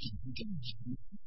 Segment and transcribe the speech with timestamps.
[0.00, 1.18] 是一个正常的。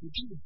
[0.00, 0.36] to do.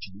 [0.00, 0.20] to do,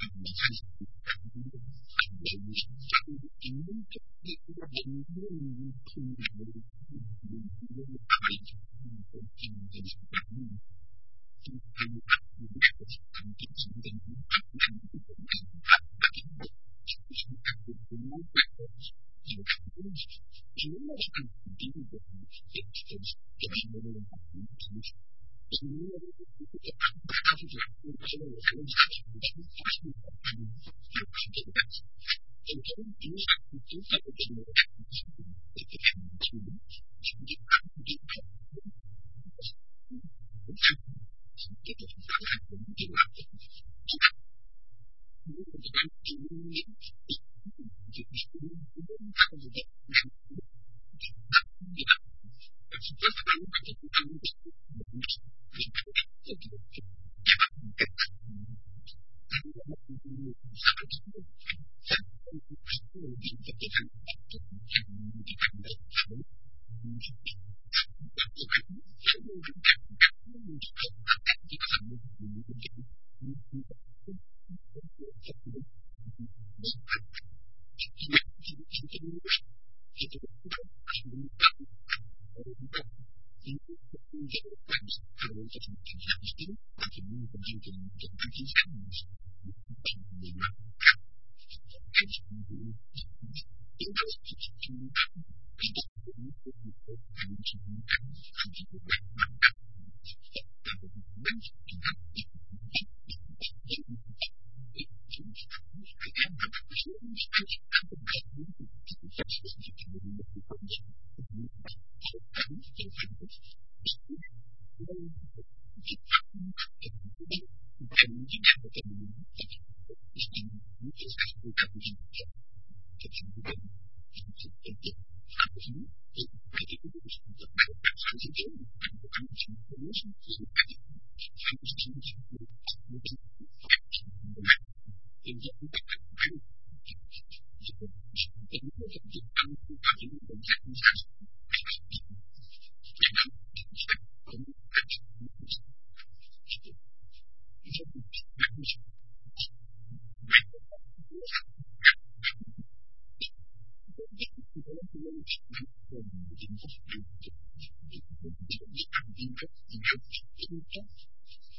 [47.91, 48.07] 自
[48.39, 49.65] 分の感じで、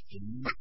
[0.09, 0.52] Je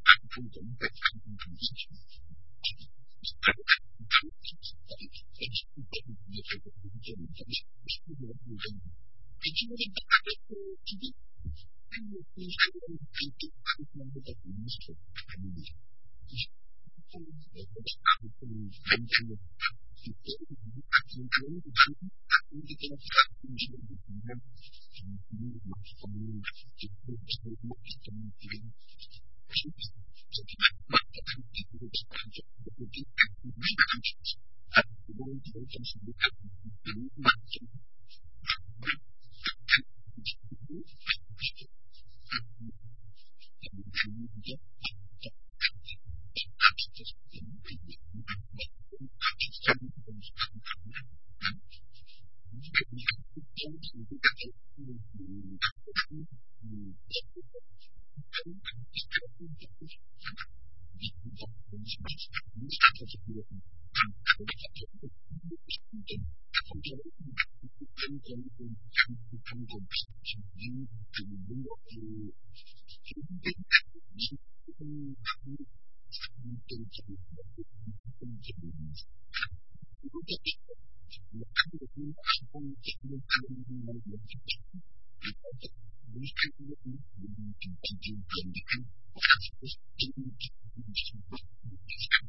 [90.02, 90.14] Thank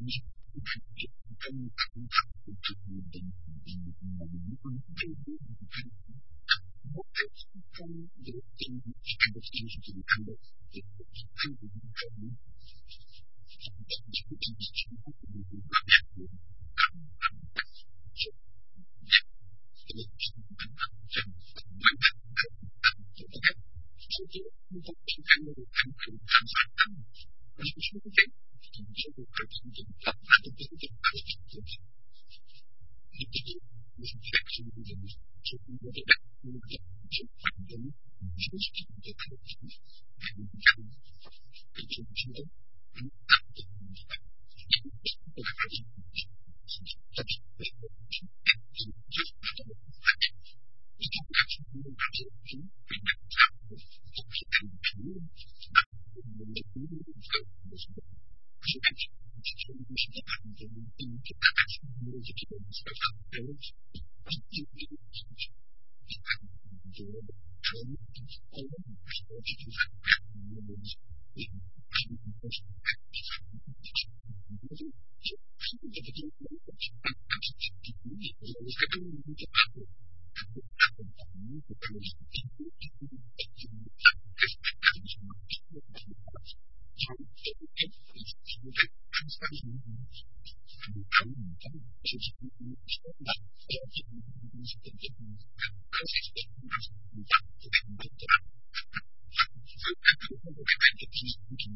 [0.02, 0.33] you.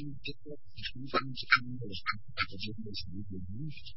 [0.00, 0.20] Menschen,
[0.76, 3.96] die Stufen zu können, das Ganze bei der Jugend ist nicht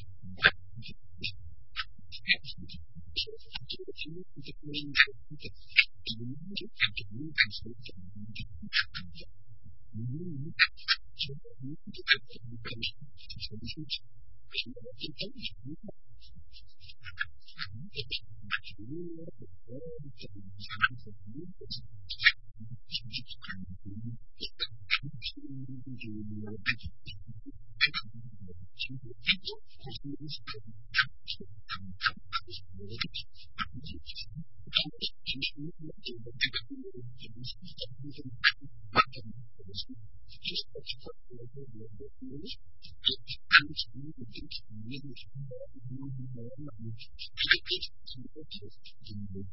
[39.71, 42.57] just a structural problem that is
[42.91, 44.51] absolutely
[44.83, 49.47] needed more and more language to get to the test in the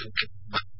[0.00, 0.79] Thank you.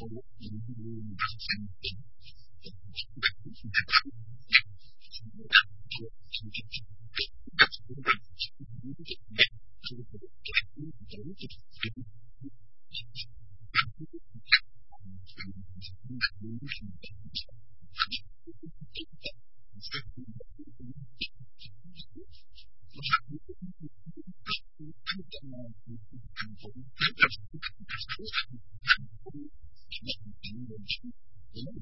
[0.00, 0.29] for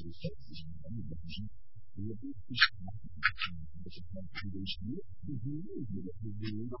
[0.00, 1.46] 是三次性管理的中心，
[1.94, 3.36] 这些公司是哪些公司？
[3.84, 4.96] 这些公司有什么
[5.28, 6.80] 进行业务的这些领导？